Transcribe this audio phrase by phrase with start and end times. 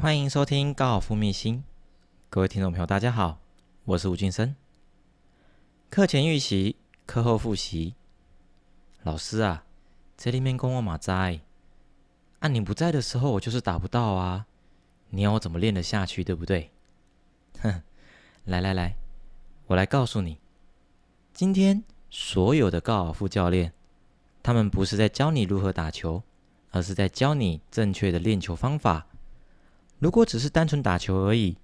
[0.00, 1.62] 欢迎收听高尔夫秘辛，
[2.30, 3.38] 各位听众朋友，大家好，
[3.84, 4.56] 我是吴俊生。
[5.90, 7.94] 课前预习，课后复习。
[9.02, 9.62] 老师啊，
[10.16, 11.40] 这里面跟我马在，
[12.38, 14.46] 啊你不在的时候，我就是打不到啊。
[15.10, 16.70] 你要我怎么练得下去，对不对？
[17.60, 17.82] 哼，
[18.44, 18.96] 来来来，
[19.66, 20.38] 我来告诉你，
[21.34, 23.74] 今天所有的高尔夫教练，
[24.42, 26.22] 他们不是在教你如何打球，
[26.70, 29.06] 而是在教你正确的练球方法。
[30.00, 31.58] 如果只是单纯打球而已，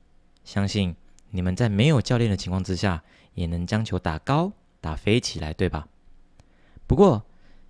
[0.45, 0.95] 相信
[1.30, 3.02] 你们在没有教练的情况之下，
[3.33, 5.88] 也能将球打高、打飞起来，对吧？
[6.87, 7.25] 不过，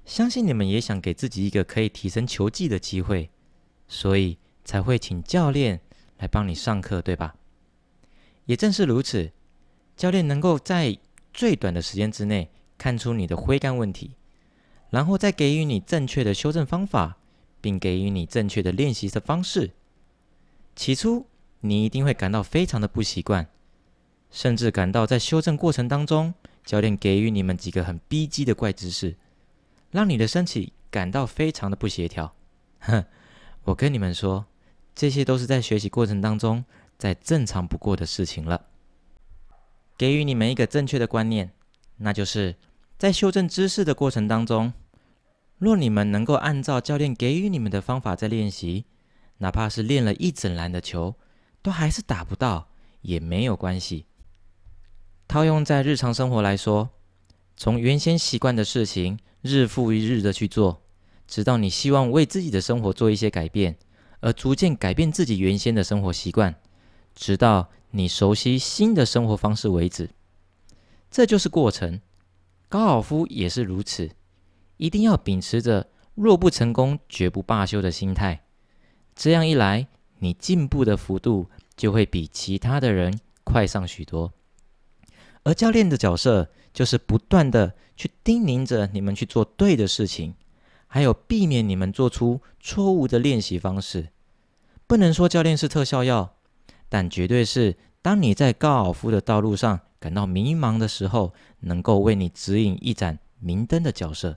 [0.05, 3.31] 相信你们也想给自己一个可以提升球技的机会，
[3.87, 5.81] 所以才会请教练
[6.19, 7.37] 来帮你上课，对吧？
[8.47, 9.31] 也正是如此，
[9.97, 10.99] 教练能够在
[11.33, 14.17] 最短的时间之内看出你的挥杆问题，
[14.91, 17.19] 然后再给予你正确的修正方法，
[17.61, 19.71] 并给予你正确的练习的方式。
[20.77, 21.27] 起初，
[21.61, 23.49] 你一定会感到非常的不习惯，
[24.31, 26.35] 甚至感到在修正过程当中，
[26.67, 29.17] 教练给予你们几个很逼机的怪姿势，
[29.91, 32.35] 让你的身体感到非常的不协调。
[32.81, 33.03] 哼，
[33.65, 34.45] 我跟你们说，
[34.95, 36.63] 这些都是在学习过程当中
[36.99, 38.67] 再正常不过的事情了。
[39.97, 41.53] 给予你们一个正确的观念，
[41.97, 42.55] 那就是
[42.99, 44.75] 在修正姿势的过程当中，
[45.57, 48.85] 若你们能够按照教练给予你们的方法在练习。
[49.39, 51.15] 哪怕是练了一整篮的球，
[51.63, 52.69] 都还是打不到，
[53.03, 54.07] 也没有关系。
[55.29, 56.91] 套用在日常生活来说，
[57.57, 60.83] 从原先习惯的事情日复一日的去做，
[61.27, 63.77] 直到你希望为自己的生活做一些改变，
[64.21, 66.55] 而逐渐改变自己原先的生活习惯，
[67.15, 70.11] 直到你熟悉新的生活方式为止。
[71.11, 72.01] 这就是过程。
[72.69, 74.11] 高尔夫也是如此，
[74.77, 78.46] 一定要秉持着若不成功绝不罢休的心态。
[79.17, 84.31] 这样一来，你进步的幅度就会比其他的人快上许多。
[85.43, 90.35] 而教练的角色就是不断的去叮咛着你们去做对的事情，
[90.87, 94.09] 还有避免你们做出错误的练习方式。
[94.87, 96.35] 不能说教练是特效药，
[96.91, 104.37] 但绝对是当你在高尔夫的道路上感到迷茫的时候，能够为你指引一盏明灯的角色。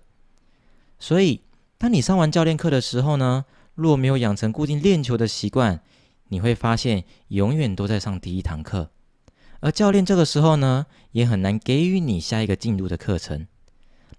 [0.98, 1.42] 所以，
[1.78, 3.44] 当你上完教练课的时候呢？
[3.79, 5.81] 若没有养成固定练球的习惯，
[6.28, 8.91] 你会发现永远都在上第一堂课，
[9.62, 13.47] 而教练这个时候呢，也很难给予你下一个进度的课程。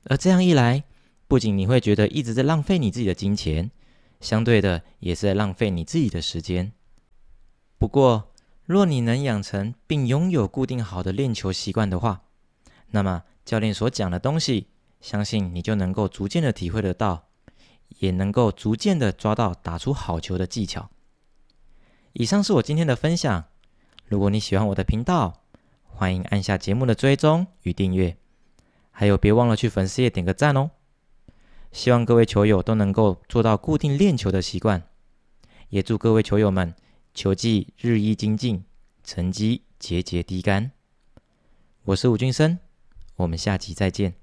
[0.05, 0.85] 而这样一来，
[1.29, 3.71] 不仅你会觉得一直在浪费你自己的金钱，
[4.19, 6.73] 相对的也是在浪费你自己的时间。
[7.77, 8.33] 不过，
[8.65, 12.23] 若你能养成并拥有固定好的练球习惯的话，
[12.93, 14.69] 那么教练所讲的东西，
[15.03, 17.27] 相信你就能够逐渐的体会得到。
[17.99, 20.91] 也能够逐渐的抓到打出好球的技巧。
[22.13, 23.45] 以上是我今天的分享。
[24.07, 25.45] 如果你喜欢我的频道，
[25.85, 28.17] 欢迎按下节目的追踪与订阅，
[28.91, 30.71] 还有别忘了去粉丝页点个赞哦。
[31.71, 34.83] 希望各位球友都能够做到固定练球的习惯，
[35.69, 36.75] 也祝各位球友们
[37.15, 38.65] 球技日益精进，
[39.05, 40.73] 成绩节节低杆。
[41.85, 42.59] 我是吴俊生，
[43.17, 44.15] 我们下期再见。